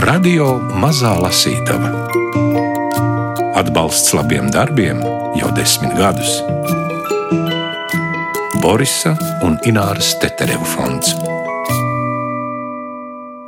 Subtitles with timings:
[0.00, 1.90] Radio Mazā Lasītava.
[3.60, 5.02] Atbalsts labiem darbiem
[5.36, 6.38] jau desmit gadus.
[8.62, 9.12] Borisa
[9.44, 11.12] un Ināras Tetereva fonds.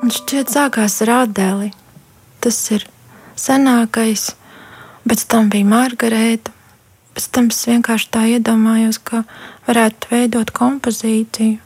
[0.03, 1.73] Man šķiet, sākās ar Adeli.
[2.45, 2.85] Tas ir
[3.33, 4.29] senākais,
[5.09, 6.53] pēc tam bija Margarita.
[7.17, 9.25] Pēc tam es vienkārši tā iedomājos, ka
[9.71, 11.61] varētu veidot kompozīciju.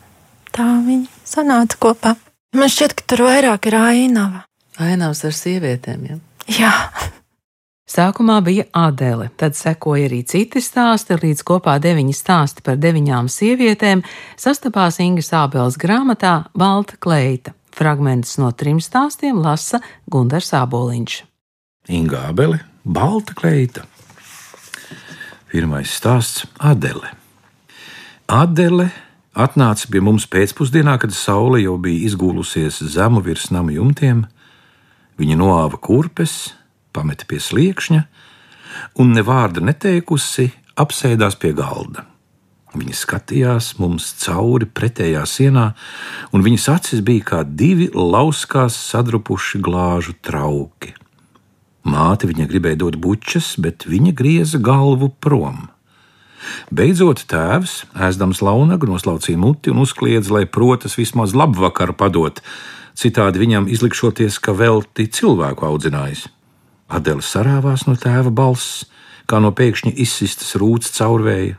[0.55, 2.19] Tā viņi sanāca kopā.
[2.55, 4.46] Man šķiet, ka tur vairāk ir ainava.
[4.83, 6.09] Ainavs ar sievietēm.
[6.09, 6.19] Ja?
[6.47, 6.73] Jā.
[7.87, 14.03] Sākumā bija Adele, tad sekoja arī citi stāsti, līdz kopā deviņi stāsti par deviņām sievietēm
[14.35, 17.55] sastapās Ingas Ābeles grāmatā Balta kleita.
[17.77, 21.21] Fragmentus no trim stāstiem lasa Gunārs Aboliņš.
[21.95, 23.87] Inga Abele, Balta kleita.
[25.53, 27.15] Pirmais stāsts- Adele.
[28.27, 28.91] Adele
[29.33, 34.27] atnāca pie mums pēcpusdienā, kad saule jau bija izgūlusies zemu virs nama jumtiem.
[35.17, 36.53] Viņa noāva kurpes,
[36.93, 38.03] pameta pie sliekšņa
[39.01, 42.05] un ne vārda neteikusi, apsēdās pie galda.
[42.77, 45.71] Viņa skatījās mums cauri pretējā sienā,
[46.37, 50.93] un viņas acis bija kā divi lauskās sadrupuši glāžu trauki.
[51.87, 55.69] Māte viņa gribēja dot bučas, bet viņa grieza galvu prom.
[56.75, 62.43] Beidzot, tēvs, ēdams launagu, noslaucīja muti un uzkliedza, lai protas vismaz labvakar padot,
[62.97, 66.27] citādi viņam izlikšoties, ka velti cilvēku audzinājis.
[66.89, 68.85] Adela sarāvās no tēva balss,
[69.27, 71.59] kā no pēkšņi izsistas rūtas caurvēja,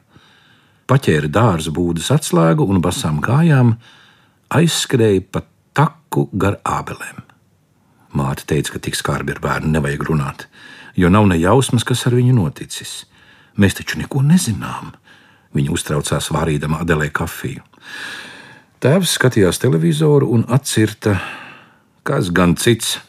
[0.87, 3.75] paķēra dārza būdas atslēgu un basām kājām
[4.55, 5.43] aizskrēja pa
[5.75, 7.25] taku gar ābelēm.
[8.17, 10.47] Māte teica, ka tik skarbi ar bērnu nevajag runāt,
[10.95, 13.03] jo nav ne jausmas, kas ar viņu noticis.
[13.59, 14.93] Mēs taču neko nezinām.
[15.57, 17.63] Viņa uztraucās vārīdama Adelē kafiju.
[18.77, 21.15] Tēvs skatījās televizoru un atcirta,
[22.05, 22.99] kas gan cits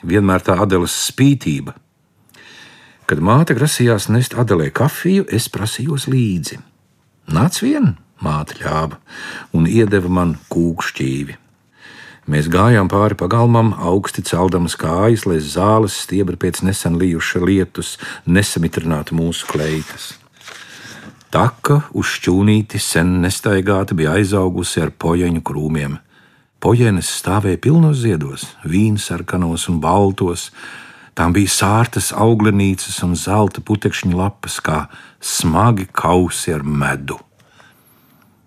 [0.00, 1.74] vienmēr tā Adeles spītība.
[3.04, 6.56] Kad māte grasījās nest Adelē kafiju, es prasījos līdzi.
[7.36, 8.96] Nāc vien, māte ļāva
[9.52, 11.36] un iedeva man kūkšķīvi.
[12.32, 19.20] Mēs gājām pāri pagalmam, augsti celdamas kājas, lai zāles stiebri pēc nesen lijuša lietus nesamitrinātu
[19.20, 20.14] mūsu kleitas.
[21.30, 25.92] Taka uz šķūnīti sen nestaigāta bija aizaugusi ar pojeņu krūmiem.
[26.58, 30.48] Pojenes stāvēja pilnos ziedos, vīnsarkanos un baltos.
[31.14, 34.80] Tām bija sārtas auglenīcas un zelta putekšņa lapas, kā
[35.22, 37.20] smagi kausi ar medu.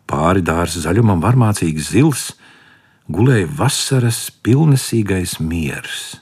[0.04, 2.26] Pāri dārza zaļumam varmācīgs zils,
[3.08, 6.18] gulēja vasaras pilnesīgais miers.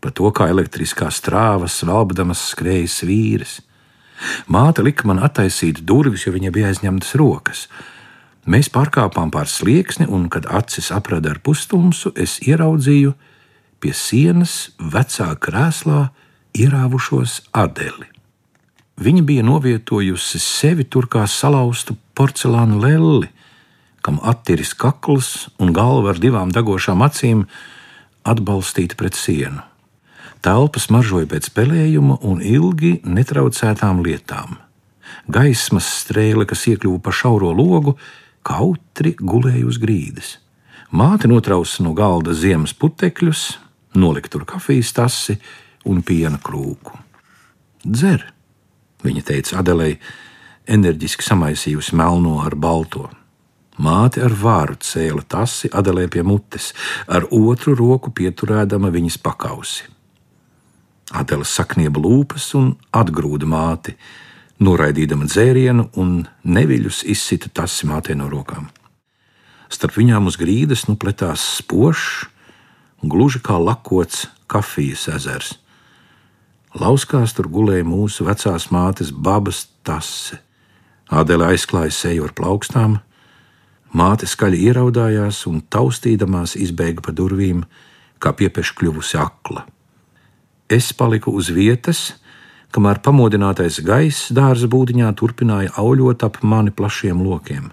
[0.00, 3.58] Pa to kā elektriskā strāva svalbdamas skrējas vīrs.
[4.50, 7.66] Māte lika man attaisīt durvis, jo viņa bija aizņemtas rokas.
[8.50, 13.12] Mēs pārkāpām pār slieksni, un, kad acis aprada ar pustumsu, es ieraudzīju
[13.80, 16.08] pie sienas vecā krēslā
[16.56, 18.08] ierāvušos adeli.
[19.00, 23.30] Viņa bija novietojusi sevi tur kā salauztu porcelāna lelli,
[24.04, 27.46] kam attiris kakls un galva ar divām degošām acīm
[28.28, 29.69] atbalstīta pret sienu.
[30.40, 34.56] Telpa smaržoja pēc pelējuma un ilgi netraucētām lietām.
[35.28, 37.98] Gaismas strēle, kas iekļuva pa šauro logu,
[38.46, 40.38] kautri gulēja uz grīdas.
[40.90, 43.44] Māte notrauca no galda ziemas putekļus,
[44.00, 45.36] nolika tur kafijas tasi
[45.84, 46.96] un piena krūku.
[47.84, 48.24] Dzer,
[49.04, 49.98] viņa teica Adelei,
[50.66, 53.10] enerģiski samaisījusi melno ar balto.
[53.80, 56.72] Māte ar vāru cēla tasi Adelē pie mutes,
[57.08, 59.99] ar otru roku pieturēdama viņas pakausi.
[61.10, 63.96] Adela saknieba lūpas un atgrūda māti,
[64.62, 68.68] noraidīdama dzērienu un neviļus izsita tasi mātei no rokām.
[69.70, 72.28] Starp viņām uz grīdas nu pletās spožs,
[73.02, 75.56] gluži kā lakots kafijas ezers.
[76.78, 80.38] Lauskās tur gulēja mūsu vecās mātes babas tase.
[81.10, 83.00] Ādēlē aizklāja seju ar plaukstām,
[83.90, 87.64] māte skaļi ieraudājās un taustīdamās izbēga pa durvīm,
[88.22, 89.66] kā piepieši kļuvusi akla.
[90.70, 92.12] Es paliku uz vietas,
[92.70, 97.72] kamēr pamodinātais gaiss dārza būdiņā turpināja auļot ap mani plašiem lokiem.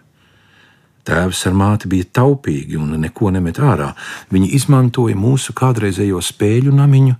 [1.05, 3.91] Tēvs ar māti bija taupīgi un neko nemet ārā.
[4.33, 7.13] Viņi izmantoja mūsu kādreizējo spēļu namiņu,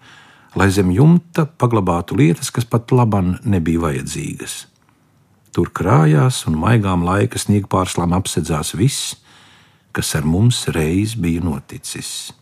[0.57, 4.57] lai zem jumta paglabātu lietas, kas pat laban nebija vajadzīgas.
[5.53, 9.13] Tur krājās un maigām laika sniegpārslām apsedzās viss,
[9.93, 12.33] kas ar mums reiz bija noticis.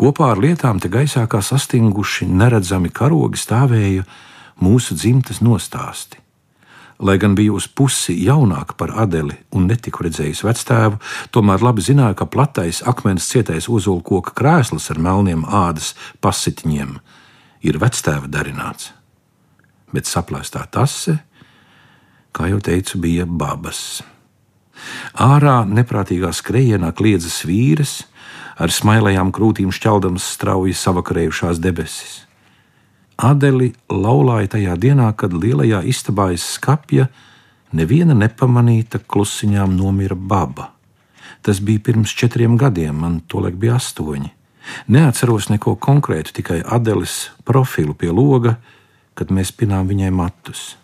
[0.00, 4.06] Kopā ar lietām te gaisā kā sastinguši neredzami karogi stāvēja
[4.60, 6.20] mūsu dzimtas nostāsti.
[7.00, 10.98] Lai gan biju uz pusi jaunāka par Adeli un netiku redzējis vectēvu,
[11.32, 16.98] tomēr labi zināju, ka platais akmens cietais ozolkoka krēsls ar melniem ādas pasitiņiem
[17.64, 18.92] ir vectēva darināts.
[19.90, 21.16] Bet saplēstā tase,
[22.36, 24.02] kā jau teicu, bija babas.
[25.16, 28.02] Ārā neprātīgā skrejienā kliedzas vīres,
[28.60, 32.24] ar smailajām krūtīm šķeldams strauji savakarējušās debesis.
[33.20, 37.08] Adeli laulāja tajā dienā, kad lielajā istabā aiz skapja
[37.76, 40.70] neviena nepamanīta klusiņām nomira baba.
[41.40, 44.32] Tas bija pirms četriem gadiem, man tolaik bija astoņi.
[44.92, 48.58] Neatceros neko konkrētu, tikai Adeles profilu pie loga,
[49.16, 50.74] kad mēs pinām viņai matus.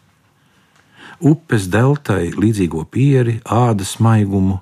[1.20, 4.60] Upes deltai līdzīgo pieri, ādas maigumu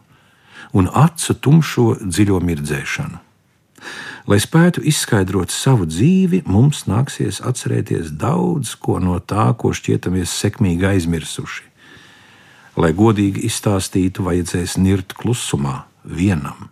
[0.72, 3.20] un acu tumšo dziļo mirdzēšanu.
[4.24, 10.88] Lai spētu izskaidrot savu dzīvi, mums nāksies atcerēties daudz ko no tā, ko šķietamies sekmīgi
[10.94, 11.66] aizmirsuši.
[12.80, 16.70] Lai godīgi izstāstītu, vajadzēs nirt klusumā, vienam.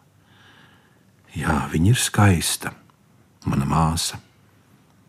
[1.36, 2.72] Jā, viņa ir skaista,
[3.44, 4.18] mana māsa.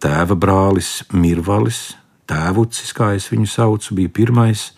[0.04, 1.94] Tēva brālis Mirvalis,
[2.28, 4.74] tēvucis, kā es viņu saucu, bija pirmais,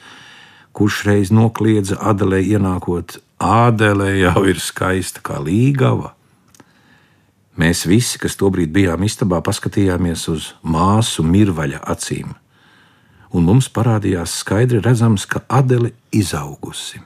[0.75, 3.17] kurš reiz nokliedza Adelē ienākot.
[3.41, 6.13] Ādele jau ir skaista kā līgava.
[7.59, 12.33] Mēs visi, kas tobrīd bijām istabā, paskatījāmies uz māsu mirvaļa acīm,
[13.31, 16.99] un mums parādījās skaidri redzams, ka Adele izaugusi.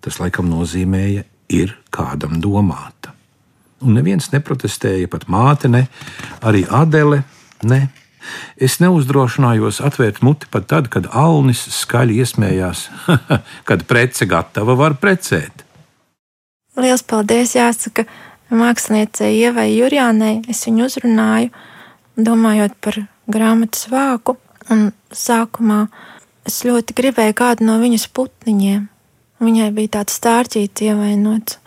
[0.00, 3.14] Tas laikam nozīmēja, ir kādam domāta.
[3.84, 5.86] Un neviens neprotestēja, pat māte, ne,
[6.44, 7.22] arī Adele.
[7.68, 7.88] Ne.
[8.56, 12.88] Es neuzdrošinājos atvērt muti pat tad, kad Alnis skaļi iesmējās,
[13.68, 15.64] kad prece gatava var precēt.
[16.78, 18.06] Lielas paldies, jāsaka!
[18.48, 21.50] māksliniecei Ievai Jurjānai es viņu uzrunāju,
[22.16, 24.38] domājot par grāmatas vāku,
[24.72, 25.86] un sākumā
[26.48, 28.86] es ļoti gribēju kādu no viņas putniņiem.
[29.44, 31.58] Viņai bija tāds stārķīts ievainots.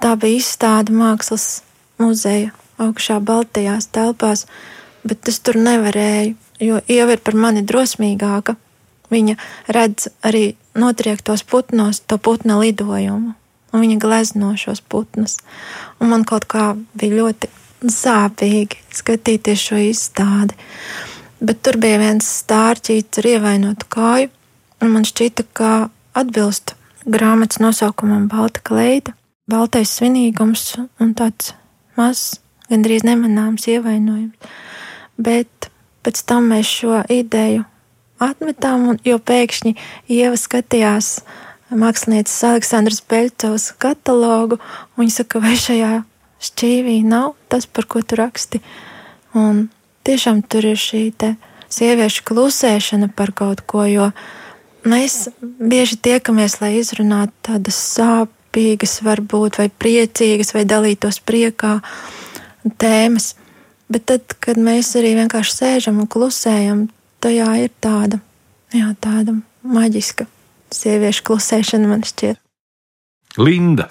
[0.00, 1.64] Tā bija izstāde mākslas
[2.00, 4.46] muzeja augšā Baltijās telpās,
[5.04, 8.56] bet es tur nevarēju, jo Ieva ir par mani drosmīgāka.
[9.12, 9.36] Viņa
[9.76, 13.34] redz arī notriektos putnos to putna lidojumu
[13.72, 15.38] un viņa glezno šos putnus.
[16.00, 17.48] Un man kaut kā bija ļoti
[17.88, 20.56] sāpīgi skatīties šo izstādi.
[21.42, 24.28] Bet tur bija viens stārķīts ar ievainotu kāju,
[24.82, 25.72] un man šķita, ka
[26.14, 29.16] atbilst grāmatas nosaukumam Balta kleita,
[29.50, 31.50] baltais svinīgums un tāds
[31.98, 32.38] mazs,
[32.70, 34.52] gandrīz nemanāms ievainojums.
[35.22, 35.70] Bet
[36.02, 37.64] pēc tam mēs šo ideju
[38.22, 39.74] atmetām, jo pēkšņi
[40.12, 41.20] Ieva skatījās
[41.72, 44.58] mākslinieces Aleksandras Beļcovas katalogu.
[44.98, 45.92] Viņa saka, vai šajā
[46.42, 48.62] šķīvī nav tas, par ko tu raksti.
[49.38, 49.68] Un
[50.06, 51.08] tiešām tur ir šī
[51.72, 54.10] sieviešu klusēšana par kaut ko, jo
[54.84, 61.78] mēs bieži tiekamies, lai izrunātu tādas sāpīgas, varbūt, vai priecīgas, vai dalītos priekā
[62.82, 63.32] tēmas.
[63.92, 66.86] Bet tad, kad mēs arī vienkārši sēžam un klusējam,
[67.20, 68.22] tajā ir tāda,
[68.72, 70.26] jā, tāda maģiska
[70.72, 72.40] sieviešu klusēšana man šķiet.
[73.40, 73.90] Linda.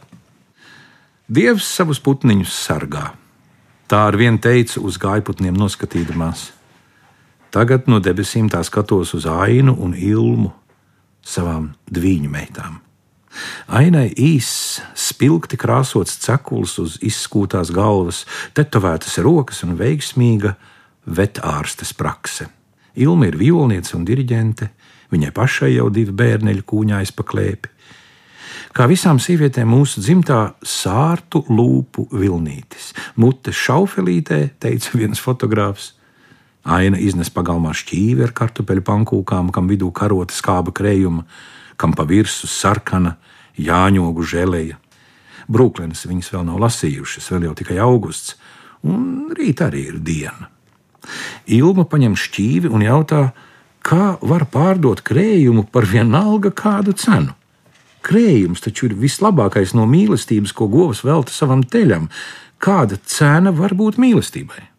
[1.31, 3.11] Dievs savus putniņus sargā.
[3.91, 6.49] Tā ar vienu teica uz gājputniem noskatīdamās.
[7.51, 10.51] Tagad no debesīm tā skatos uz ainu un ilmu
[11.21, 12.79] savām dviņu meitām.
[13.71, 18.25] Ainai īss, spilgti krāsots cekuls uz izskūtās galvas,
[18.57, 20.55] tetovētas rokas un veiksmīga
[21.07, 22.49] vetārstes prakse.
[22.99, 24.67] Ilma ir violniece un diriģente,
[25.11, 27.71] Viņai pašai jau divi bērneļi kūņājas pa klēpi.
[28.71, 35.91] Kā visām sievietēm mūsu dzimtā sārtu lūpu vilnītis, mutes šaufelītē, teica viens fotogrāfs.
[36.63, 41.25] Aina iznes pagalmā šķīvi ar kartupeļu pankūkām, kam vidū karota skāba krējuma,
[41.81, 43.15] kam pa virsmu sarkana
[43.57, 44.77] jāņogu žēlēja.
[45.51, 48.37] Brūklēnas viņas vēl nav lasījušas, vēl jau tikai augusts,
[48.85, 50.51] un rīt arī ir diena.
[51.49, 53.31] Ilma paņem šķīvi un jautā,
[53.81, 57.33] kā var pārdot krējumu par vienalga kādu cenu.
[58.05, 62.09] Krējums taču ir vislabākais no mīlestības, ko govs velta savam teļam.
[62.61, 64.70] Kāda cena var būt mīlestībai?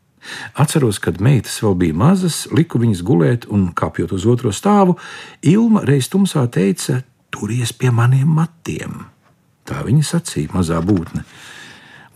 [0.54, 4.98] Atceros, kad meitas vēl bija mazas, liku viņas gulēt, un kāpjot uz otro stāvu,
[5.42, 7.02] Ilma reiz tumsā teica:
[7.32, 9.06] Turies pie maniem matiem.
[9.68, 11.24] Tā viņa sacīja, mazā būtne.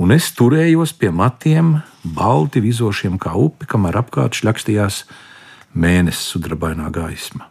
[0.03, 5.05] Un es turējos pie matiem, balti vizošiem kā upe, kamēr apkārt šļakstījās
[5.73, 7.49] mēnesis sudrabainā gaisma.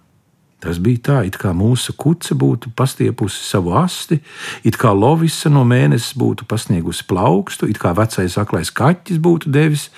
[0.66, 4.18] Tas bija tā, it kā mūsu kuce būtu pastiepusi savu asti,
[4.66, 9.92] it kā lovisa no mēnesis būtu pasniegusi plaukstu, it kā vecais aklais kaķis būtu devis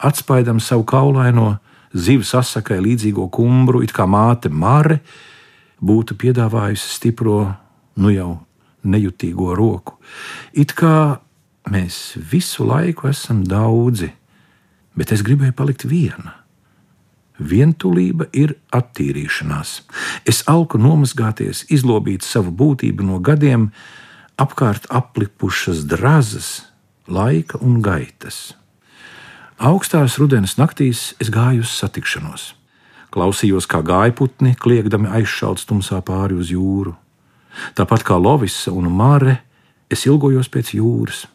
[0.00, 1.58] atspaidam savu kaulaino
[1.92, 5.00] zivs asakai līdzīgo kumbru, it kā māte Mare
[5.80, 7.40] būtu piedāvājusi stipro,
[8.00, 8.30] nu jau
[8.84, 9.98] nejutīgo roku.
[10.52, 11.20] It kā
[11.70, 14.10] mēs visu laiku esam daudzi,
[14.96, 16.36] bet es gribēju palikt viena.
[17.40, 19.80] Vientulība ir attīrīšanās.
[20.28, 23.70] Es alku nomazgāties, izlobīt savu būtību no gadiem,
[24.40, 26.50] apkārt aplipušas drazas,
[27.08, 28.50] laika un gaitas.
[29.60, 32.44] Augstās rudens naktīs es gāju uz satikšanos.
[33.12, 36.94] Klausījos, kā gājputni kliegdami aizšauts tumsā pāri uz jūru.
[37.76, 39.34] Tāpat kā Lovisa un Māre,
[39.92, 41.26] es ilgojos pēc jūras.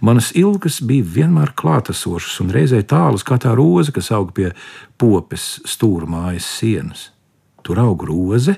[0.00, 4.54] Manas ilgas bija vienmēr klātesošas un reizē tālas kā tā roze, kas aug pie
[4.96, 7.10] popes stūrmājas sienas.
[7.60, 8.56] Tur aug roze,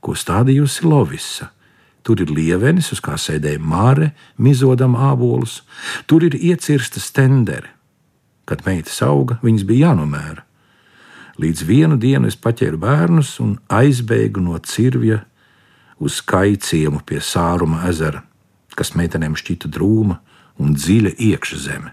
[0.00, 1.52] ko stādījusi Lovisa.
[2.00, 5.60] Tur ir lievenis, uz kā sēdēja māre, mizodam ābolus,
[6.08, 7.75] tur ir iecirsta stendere.
[8.46, 10.44] Kad meitas auga, viņas bija jānomēra.
[11.42, 15.24] Līdz vienu dienu es paķēru bērnus un aizbēgu no cirvja
[16.00, 18.22] uz kaiciemu pie Sāruma ezera,
[18.76, 20.20] kas meitenēm šķita drūma
[20.62, 21.92] un dziļa iekšzeme.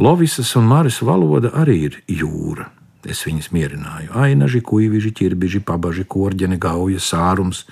[0.00, 2.68] Lovisas un Māris valoda arī ir jūra.
[3.00, 4.12] Es viņas mierināju.
[4.12, 7.64] Ainaži, kuiviži, ķirbiži, pabaži, korģene, gauja, sārums,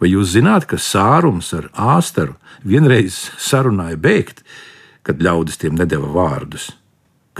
[0.00, 4.40] Vai jūs zināt, ka sārums ar āstaru vienreiz sarunāja bēgt,
[5.04, 6.70] kad ļaudis tiem nedeva vārdus?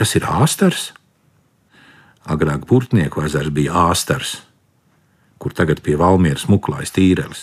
[0.00, 0.94] Kas ir āstars?
[2.24, 4.38] Agrāk Burtnieku ezers bija āstars,
[5.36, 7.42] kur tagad pie Valmieras muklājas tīrelis.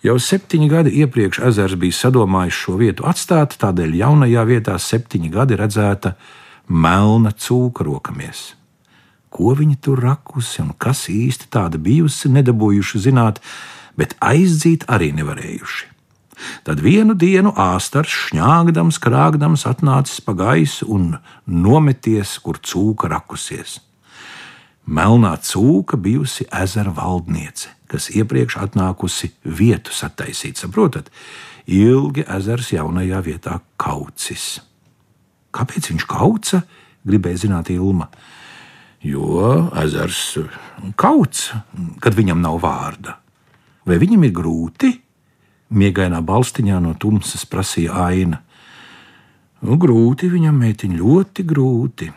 [0.00, 5.58] Jau septiņi gadi iepriekš ezers bija sadomājis šo vietu atstāt, tādēļ jaunajā vietā septiņi gadi
[5.60, 6.14] redzēta
[6.72, 8.54] melna cūka rokamies.
[9.28, 13.42] Ko viņi tur rakusi un kas īsti tāda bijusi, nedabūjuši zināt,
[14.00, 15.95] bet aizdzīt arī nevarējuši.
[16.66, 21.16] Tad vienu dienu āstars šņāgdams, krāgdams atnācis pa gaisu un
[21.46, 23.80] nometies, kur cūka rakusies.
[24.86, 31.10] Melnā cūka bijusi ezera valdniece, kas iepriekš atnākusi vietu sataisīt, saprotat?
[31.66, 34.60] Ilgi ezers jaunajā vietā kaucis.
[35.56, 36.62] Kāpēc viņš kauca?
[37.06, 38.08] gribēja zināt Ilma.
[39.06, 40.38] Jo ezers
[40.98, 41.42] kauc,
[42.02, 43.18] kad viņam nav vārda.
[43.86, 44.90] Vai viņam ir grūti?
[45.70, 48.40] Miegainā balstiņā no tumsas prasīja aina.
[49.66, 52.10] Nu, grūti viņam, meitiņ, ļoti grūti.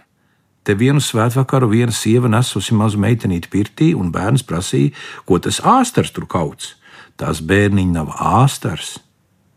[0.63, 4.94] Te vienu svētvakaru viena sieva nesusi mazu meitenīti pirtī, un bērns prasīja,
[5.25, 6.75] ko tas āstars tur kauts.
[7.18, 9.00] Tās bērniņa nav āstars,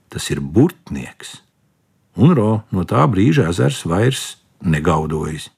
[0.09, 1.43] tas ir burtnieks.
[2.17, 4.25] Un ro, no tā brīža ezers vairs
[4.65, 5.51] negaudojas.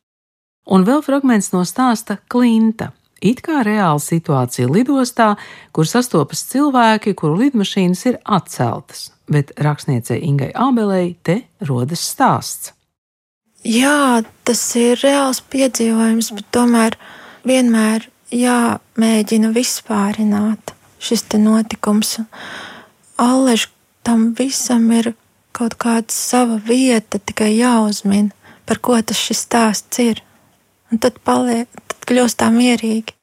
[0.65, 2.91] Un vēl fragments no stāsta Klinta
[3.23, 5.35] it kā reāla situācija lidostā,
[5.73, 9.11] kur sastopas cilvēki, kuru lidmašīnas ir atceltas.
[9.31, 12.75] Bet rakstniecei Ingai Abelei te rodas stāsts.
[13.65, 16.99] Jā, tas ir reāls piedzīvojums, bet tomēr
[17.49, 22.19] vienmēr jāmēģina vispārināt šis notikums.
[23.17, 23.69] Allež
[24.05, 25.15] tam visam ir
[25.53, 28.35] kaut kāda sava vieta, tikai jāuzmina,
[28.67, 30.21] par ko tas šis stāsts ir.
[30.93, 31.69] Un tad paliek,
[32.09, 33.15] kļūst tā mierīgi.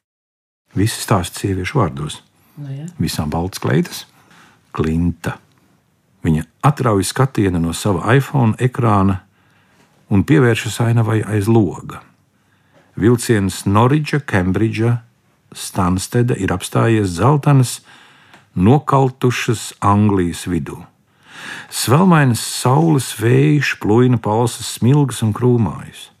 [0.78, 2.20] Visi stāsta sieviešu vārdos.
[2.56, 2.86] No nu ja.
[3.00, 4.04] Visām balts kleitas,
[4.76, 5.38] klinta.
[6.22, 9.22] Viņa atrauj skatienu no sava iPhone ekrāna
[10.12, 12.02] un pievēršas ainavai aiz loga.
[12.96, 15.00] Vilciens Norridža, Kembridža,
[15.52, 17.80] Stansteda ir apstājies zeltainas,
[18.54, 20.78] nokaltušas Anglijas vidū.
[21.72, 26.11] Svelmainas saules vējš plūina palsas smilgas un krūmājas.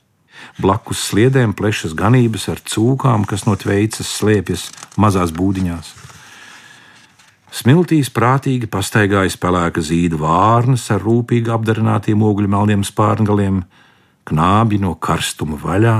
[0.60, 4.68] Blakus sliedēm plešas ganības ar cūkām, kas no tveicas slēpjas
[5.00, 5.92] mazās būdiņās.
[7.52, 13.58] Smiltīs prātīgi pastaigājas pelēka zīda vārnas ar rūpīgi apdarinātiem ogļu melniem spārngaliem,
[14.28, 15.98] knābi no karstuma vaļā.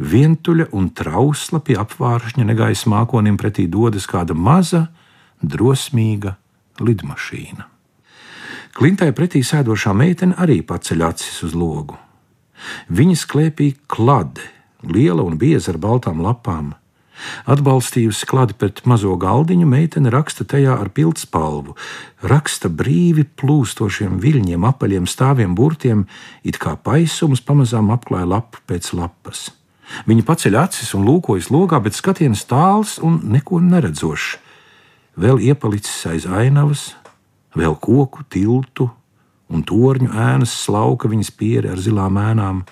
[0.00, 4.86] Vientuļa un trausla pie apvāršņa negaisa mākonim pretī dodas kāda maza,
[5.42, 6.36] drosmīga
[6.80, 7.66] lidmašīna.
[8.78, 11.98] Klintai pretī sēdošā meitene arī paceļ acis uz logu.
[12.88, 14.44] Viņas klēpī klade,
[14.82, 16.74] liela un bieza ar baltām lapām.
[17.50, 21.76] Atbalstījusi klādi pret mazo galdiņu, meitene raksta tajā ar pildspalvu,
[22.24, 26.06] raksta brīvi plūstošiem viļņiem, apaļiem stāviem burtiem,
[26.44, 29.50] it kā paisums pamazām apklāja lapu pēc lapas.
[30.06, 34.38] Viņa paceļ acis un lūkojas logā, bet skatiens tāls un neko neredzošs.
[35.20, 36.92] Vēl iepalicis aiz ainavas,
[37.58, 38.88] vēl koku, tiltu,
[39.50, 42.62] un torņu ēnas slauka viņas pieri ar zilām ēnām.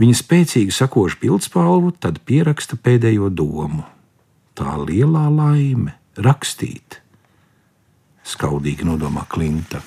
[0.00, 3.84] Viņa spēcīgi sakož pildspalvu, tad pieraksta pēdējo domu.
[4.58, 7.00] Tā lielā laime rakstīt,
[8.26, 9.82] skaudīgi nodomā Klinta.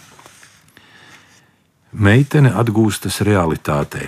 [1.91, 4.07] Meitene atgūstas realitātei.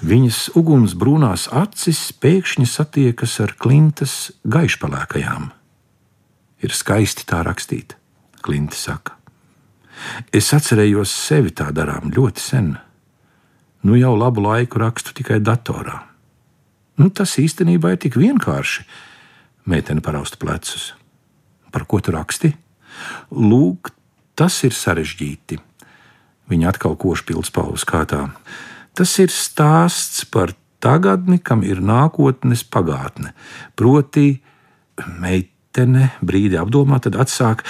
[0.00, 5.50] Viņas ugunsbrūnās acis pēkšņi satiekas ar klintas gaišpalēkajām.
[6.64, 7.94] Ir skaisti tā rakstīt,
[8.40, 9.19] Klinta saka.
[10.32, 12.70] Es atcerējos sevi tā darām ļoti sen.
[13.82, 16.02] Nu jau labu laiku rakstu tikai datorā.
[17.00, 18.84] Nu, tas īstenībā ir tik vienkārši.
[19.70, 20.90] Meitene parausta plecus.
[21.72, 22.52] Par ko tu raksti?
[23.32, 23.92] Lūk,
[24.36, 25.60] tas ir sarežģīti.
[26.50, 28.26] Viņa atkal koši pildspalvas kātā.
[28.98, 30.52] Tas ir stāsts par
[30.82, 33.32] tagadni, kam ir nākotnes pagātne.
[33.78, 34.40] Proti,
[35.20, 37.62] meitene brīdi apdomā, tad atsāk.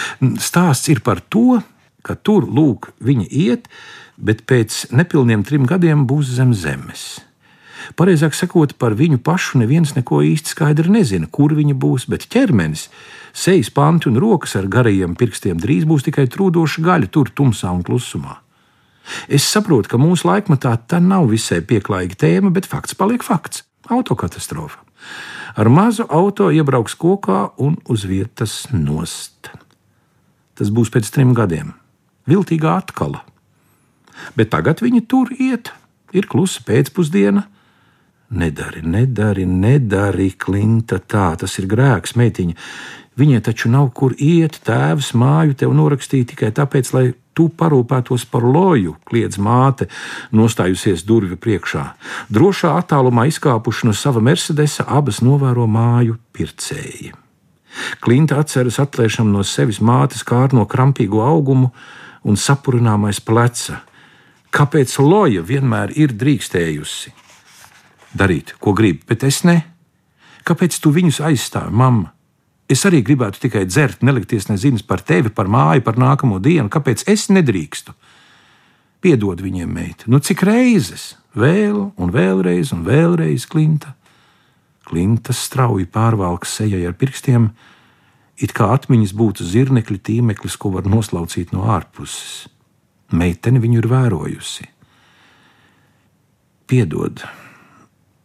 [0.42, 1.60] Stāsts ir par to,
[2.02, 3.68] ka tur, lūk, viņa iet,
[4.16, 7.20] bet pēc nepilniem trim gadiem būs zem zemes.
[7.96, 12.88] Pareizāk sakot, par viņu pašu neviens neko īsti skaidri nezina, kur viņa būs, bet ķermenis,
[13.32, 17.82] sejas panti un rokas ar garajiem pirkstiem drīz būs tikai trūdoša gaļa tur, tumsā un
[17.86, 18.36] klusumā.
[19.26, 23.64] Es saprotu, ka mūsu laikmatā tā nav visai pieklājīga tēma, bet fakts paliek fakts-
[23.96, 24.78] autokatastrofa.
[25.56, 29.50] Ar mazu auto iebrauks kokā un uz vietas nost.
[30.54, 31.74] Tas būs pēc trim gadiem.
[32.30, 33.24] Viltīgā atkala.
[34.36, 35.72] Bet tagad viņi tur iet,
[36.12, 37.46] ir klusa pēcpusdiena.
[38.30, 42.54] Nedari, nedari, nedari, Klinta, tā tas ir grēks, meitiņa.
[43.18, 48.46] Viņai taču nav kur iet, tēvs māju tev norakstīja tikai tāpēc, lai tu parūpētos par
[48.46, 49.88] loju, kliedz māte,
[50.30, 51.84] nostājusies durvju priekšā.
[52.30, 57.12] Drošā attālumā izkāpuši no sava Mercedesa, abas novēro māju pircēji.
[58.02, 61.70] Klinta atceras atplēšam no sevis mātes kārno krampīgo augumu
[62.24, 63.82] un sapurināmais pleca.
[64.50, 67.12] Kāpēc loja vienmēr ir drīkstējusi?
[68.18, 69.60] Darīt, ko grib, bet es ne.
[70.46, 72.10] Kāpēc tu viņus aizstāvi, mamma?
[72.70, 76.68] Es arī gribētu tikai dzert, nelikties nezinis par tevi, par māju, par nākamo dienu.
[76.70, 77.94] Kāpēc es nedrīkstu?
[79.02, 83.94] Piedod viņiem, meita, nu cik reizes, vēl un vēlreiz un vēlreiz klinta.
[84.86, 87.48] Klinta strauji pārvalks sejai ar pirkstiem,
[88.40, 92.48] it kā atmiņas būtu zirnekļa tīmeklis, ko var noslaucīt no ārpuses.
[93.12, 94.68] Meitene viņu ir vērojusi.
[96.70, 97.24] Piedod,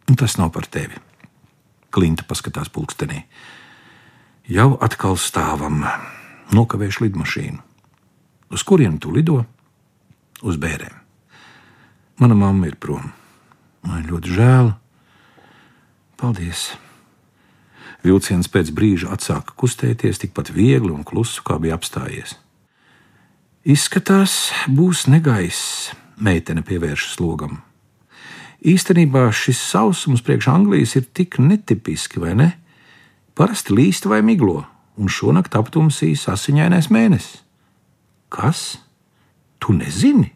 [0.06, 1.00] nu, tas nav par tevi.
[1.90, 3.24] Klinta paskatās pulkstenī.
[4.46, 5.82] Jau atkal stāvam,
[6.54, 7.60] nokavējuši lidmašīnu.
[8.54, 9.40] Uz kurienu tu lido?
[10.46, 10.94] Uz bērēm.
[12.22, 13.10] Mana mamma ir prom.
[13.82, 14.74] Man ļoti žēl.
[16.16, 16.70] Paldies!
[18.06, 22.36] Vilciens pēc brīža atsāka kustēties tikpat viegli un klusu, kā bija apstājies.
[23.66, 25.90] Izskatās, būs negaiss,
[26.22, 27.58] meitene pievēršas logam.
[28.66, 32.48] Īstenībā šis sausums priekš Anglijas ir tik netipiski, vai ne?
[33.36, 34.62] Parasti līst vai miglo,
[34.96, 37.42] un šonakt aptumsīs asiņainais mēnesis.
[38.32, 38.78] Kas?
[39.58, 40.30] Tu nezini?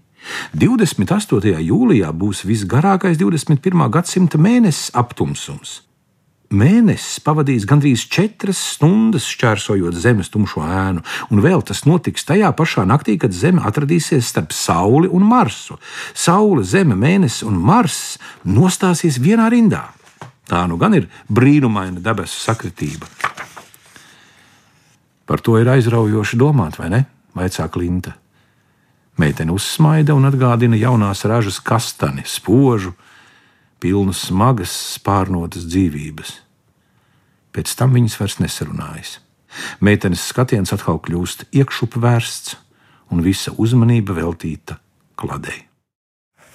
[0.52, 1.54] 28.
[1.64, 3.86] jūlijā būs visgarākais 21.
[3.94, 5.80] gadsimta mēnesis aptumsums.
[6.50, 12.82] Mēnesis pavadīs gandrīz četras stundas šķērsojot Zemes tumšo ēnu, un vēl tas notiks tajā pašā
[12.90, 15.78] naktī, kad Zeme atradīsies starp Sauli un Marsu.
[16.10, 19.84] Saule, Zeme, Mēnesis un Mars nostāsies vienā rindā.
[20.50, 23.06] Tā nu gan ir brīnumaina debesu sakritība.
[25.30, 27.04] Par to ir aizraujoši domāt, vai ne?
[27.38, 28.16] Vaicā Klimta.
[29.22, 32.96] Meitene uzsmaida un atgādina jaunās ražas kastani, spožu,
[33.80, 36.36] pilnu smagas, spārnotas dzīvības.
[37.50, 39.16] Pēc tam viņas vairs nesarunājas.
[39.82, 42.54] Meitenes skatiens atkal kļūst iekšup vērsts,
[43.10, 44.78] un visa uzmanība veltīta
[45.18, 45.64] kladei.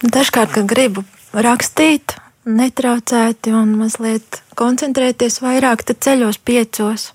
[0.06, 7.10] Dažkārt, kad gribu rakstīt, netraucēti un mazliet koncentrēties vairāk, tad ceļos piecos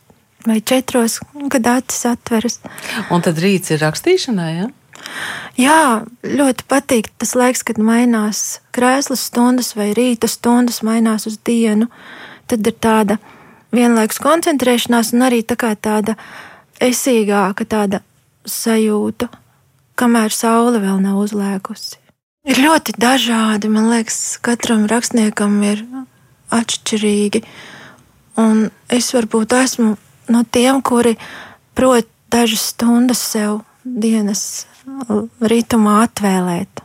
[0.46, 1.20] vai četros,
[1.52, 2.60] kad acis atveras.
[3.12, 4.68] Un tad rīts ir rakstīšanai, ja?
[5.60, 11.90] Jā, ļoti patīk tas laiks, kad mainās krēslas stundas vai rīta stundas, mainās uz dienu.
[12.50, 13.18] Tad ir tāda
[13.74, 16.16] vienlaikus koncentrēšanās un arī tā tāda
[16.80, 18.00] esīgāka tāda
[18.48, 19.28] sajūta,
[20.00, 21.98] kamēr saule vēl nav uzlēkusi.
[22.48, 23.68] Ir ļoti dažādi.
[23.68, 25.84] Man liekas, katram rakstniekam ir
[26.56, 27.42] atšķirīgi.
[28.40, 29.96] Un es varbūt esmu
[30.32, 31.18] no tiem, kuri
[31.76, 34.66] prot dažas stundas sev dienas
[35.40, 36.82] ritmā atvēlēt.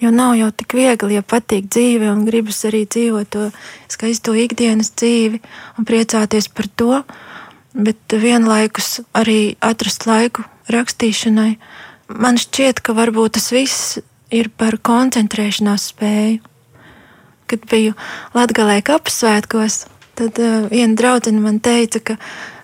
[0.00, 3.48] Jo nav jau tik viegli, ja patīk dzīve un gribas arī dzīvot to
[3.92, 5.42] skaisto ikdienas dzīvi
[5.76, 7.02] un priecāties par to,
[7.76, 11.52] bet vienlaikus arī atrast laiku rakstīšanai.
[12.10, 13.98] Man šķiet, ka varbūt tas viss
[14.32, 16.40] ir par koncentrēšanās spēju.
[17.50, 17.92] Kad biju
[18.34, 19.84] Latvijā kapsvētkos,
[20.18, 22.16] tad uh, viena draudzene man teica, ka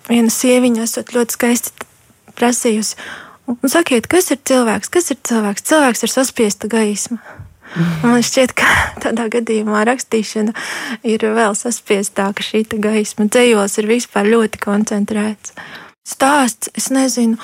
[0.09, 1.89] viena sieviņa esot ļoti skaisti
[2.39, 2.97] prasījusi.
[3.47, 4.91] Un sakiet, kas ir cilvēks?
[4.91, 5.67] Kas ir cilvēks?
[5.69, 7.21] Cilvēks ir saspiesta gaisma.
[8.03, 8.67] Man šķiet, ka
[9.05, 10.55] tādā gadījumā rakstīšana
[11.07, 12.43] ir vēl saspiestāka.
[12.43, 15.55] Šī gaisma dzējos ir vispār ļoti koncentrēts.
[16.07, 17.39] Stāsts, es nezinu,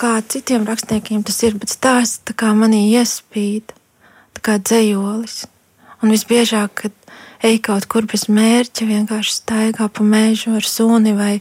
[0.00, 3.72] kā citiem rakstniekiem tas ir, bet stāsts manī iespīd,
[4.44, 5.46] kā dzējolis.
[6.04, 6.92] Un visbiežāk, kad
[7.44, 11.40] ej kaut kur bez mērķa, vienkārši staigā pa mēžu ar suni vai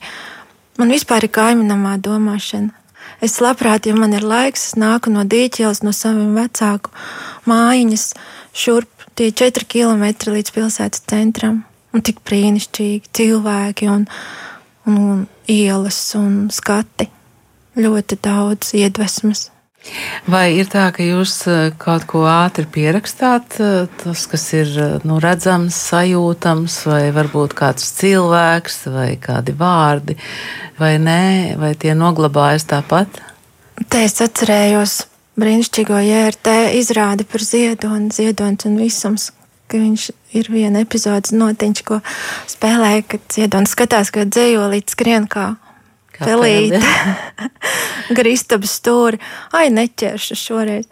[0.79, 2.82] man vispār ir kaiminamā domāšana.
[3.23, 6.91] Es labprāt, ja man ir laiks, es nāku no dīķeles, no saviem vecāku
[7.49, 8.07] mājiņas,
[8.53, 11.63] šurp tie četri kilometri līdz pilsētas centram.
[11.93, 14.07] Un tik brīnišķīgi cilvēki un,
[14.89, 17.09] un, un ielas un skati.
[17.77, 19.52] Ļoti daudz iedvesmas.
[20.31, 24.93] Vai ir tā, ka jūs eh, kaut ko ātri pierakstāt, eh, tas, kas ir eh,
[25.03, 30.15] nu, redzams, sajūtams, vai varbūt kāds cilvēks, vai kādi vārdi,
[30.79, 31.23] vai nē,
[31.59, 33.19] vai tie noglabājas tāpat?
[33.91, 35.01] Te es atcerējos
[35.39, 39.31] brīnišķīgo JRT izrādi par ziedoni, ziedonis un visums.
[39.73, 40.03] Viņš
[40.37, 41.97] ir viena epizodes notiņš, ko
[42.51, 45.55] spēlēja, kad ziedonis skatās, ka dzējolīts skrien kā
[46.19, 46.82] pelīte,
[48.13, 49.19] gar istabas stūri.
[49.56, 50.89] Ai, neķeršu šoreiz.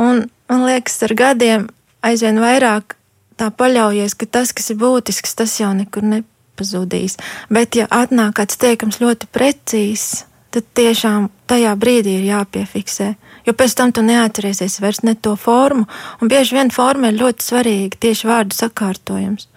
[0.00, 1.66] Un man liekas, ar gadiem
[2.04, 2.96] aizvien vairāk
[3.40, 7.18] tā paļaujies, ka tas, kas ir būtisks, tas jau nekur nepazudīs.
[7.52, 10.24] Bet, ja atnāk kāds teikums ļoti precīzs,
[10.54, 13.14] tad tiešām tajā brīdī ir jāpiefiksē.
[13.44, 15.88] Jo pēc tam tu neatcerēsies vairs ne to formu,
[16.20, 19.48] un bieži vien forma ir ļoti svarīga, tieši vārdu sakārtojums.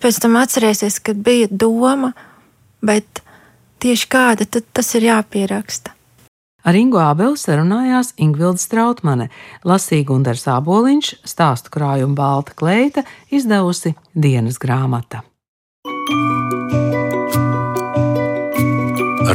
[0.00, 2.14] Pēc tam atcerēsies, kad bija doma,
[2.80, 3.20] bet
[3.80, 5.94] tieši kāda, tad tas ir jāpieraksta.
[6.60, 9.30] Ar Ingu Ābelu sarunājās Ingvilda Strautmane,
[9.64, 15.24] lasīja Gundars Āboliņš, stāstu krājumu Balta kleita, izdevusi dienas grāmata.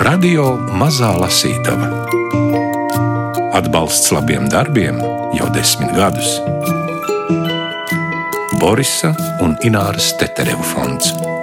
[0.05, 1.89] Radio Mazā Lasītava
[3.55, 4.97] Atbalsts labiem darbiem
[5.37, 6.35] jau desmit gadus.
[8.59, 11.34] Borisa un Ināras Teterevu fonds.